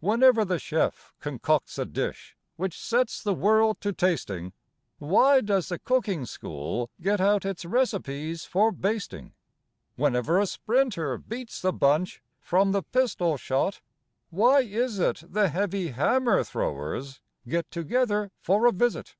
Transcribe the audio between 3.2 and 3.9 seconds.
the world